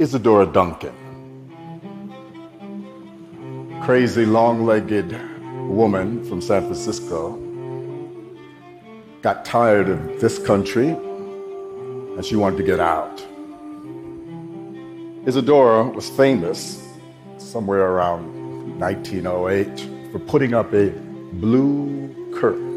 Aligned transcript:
Isadora 0.00 0.46
Duncan. 0.46 0.94
Crazy, 3.82 4.24
long 4.24 4.64
legged 4.64 5.10
woman 5.68 6.24
from 6.24 6.40
San 6.40 6.62
Francisco 6.62 7.36
got 9.22 9.44
tired 9.44 9.88
of 9.88 10.20
this 10.20 10.38
country 10.38 10.90
and 10.90 12.24
she 12.24 12.36
wanted 12.36 12.58
to 12.58 12.62
get 12.62 12.78
out. 12.78 13.26
Isadora 15.26 15.82
was 15.82 16.08
famous 16.10 16.80
somewhere 17.38 17.90
around 17.90 18.78
1908 18.78 20.12
for 20.12 20.20
putting 20.20 20.54
up 20.54 20.72
a 20.72 20.90
blue 21.40 22.14
curtain. 22.36 22.76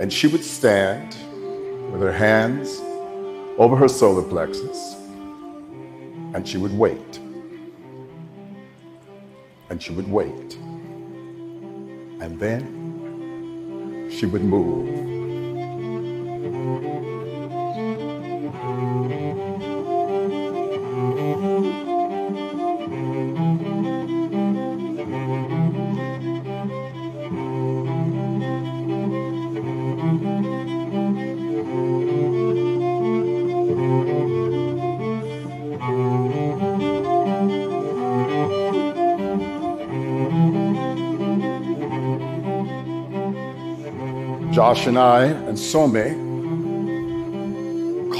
And 0.00 0.12
she 0.12 0.26
would 0.26 0.42
stand 0.42 1.14
with 1.92 2.00
her 2.02 2.12
hands 2.12 2.80
over 3.58 3.76
her 3.76 3.86
solar 3.86 4.24
plexus 4.24 4.96
and 6.34 6.46
she 6.46 6.58
would 6.58 6.76
wait. 6.76 7.18
And 9.68 9.82
she 9.82 9.92
would 9.92 10.10
wait. 10.10 10.56
And 12.20 12.38
then 12.38 14.08
she 14.10 14.26
would 14.26 14.44
move. 14.44 14.88
Josh 44.52 44.86
and 44.88 44.98
I 44.98 45.26
and 45.26 45.56
Somi 45.56 46.10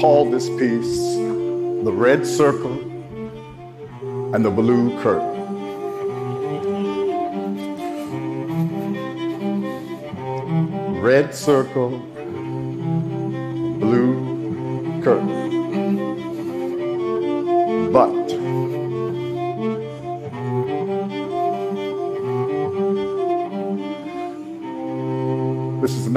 called 0.00 0.32
this 0.32 0.48
piece 0.50 0.98
The 1.84 1.92
Red 1.92 2.24
Circle 2.24 2.78
and 4.32 4.44
the 4.44 4.50
Blue 4.50 4.96
Curtain. 5.02 5.28
Red 11.02 11.34
Circle, 11.34 11.98
Blue 13.80 15.02
Curtain. 15.02 15.50
But 17.92 18.39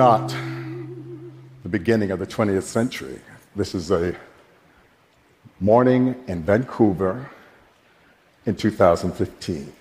not 0.04 0.36
the 1.64 1.70
beginning 1.70 2.12
of 2.12 2.20
the 2.20 2.28
20th 2.28 2.64
century. 2.64 3.22
This 3.56 3.74
is 3.74 3.90
a 3.90 4.14
morning 5.62 6.22
in 6.28 6.44
Vancouver 6.44 7.30
in 8.46 8.54
2015. 8.54 9.72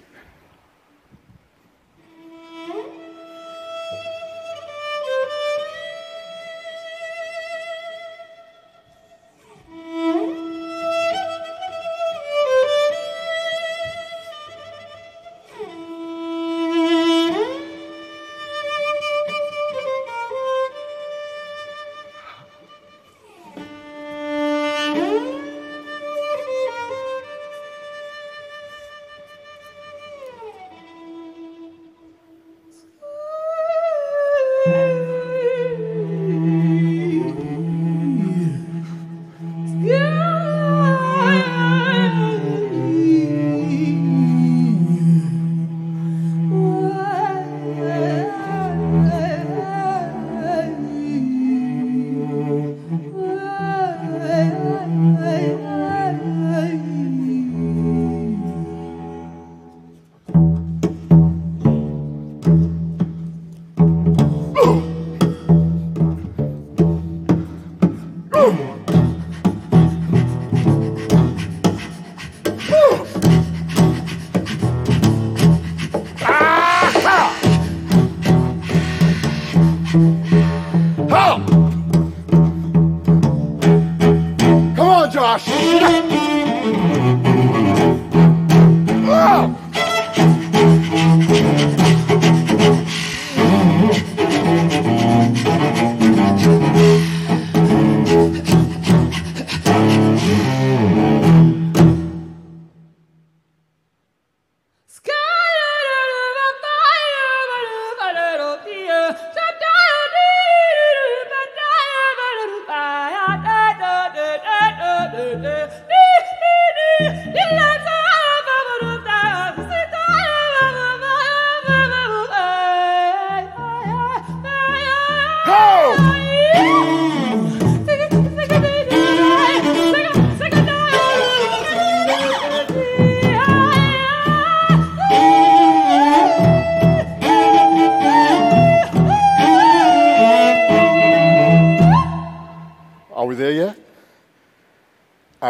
Are 115.32 115.91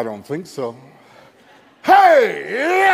I 0.03 0.05
don't 0.05 0.27
think 0.27 0.49
so. 0.49 0.77
Hey! 1.85 2.91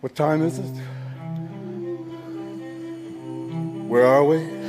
What 0.00 0.16
time 0.16 0.42
is 0.42 0.58
it? 0.58 0.64
Where 3.86 4.04
are 4.04 4.24
we? 4.24 4.61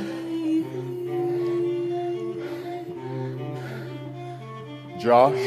Josh, 5.04 5.44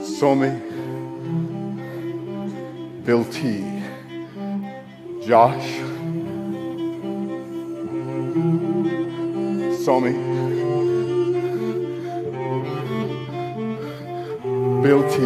Somi, 0.00 0.52
Bill 3.04 3.24
T, 3.26 3.60
Josh, 5.22 5.68
Somi. 9.84 10.14
Bill 14.82 15.02
T. 15.10 15.16